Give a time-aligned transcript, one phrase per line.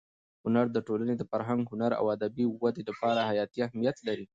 [0.45, 4.25] هنر د ټولنې د فرهنګ، هنر او ادبي ودې لپاره حیاتي اهمیت لري.